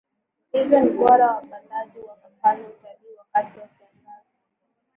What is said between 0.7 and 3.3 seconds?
ni bora wapandaji wakafanya utalii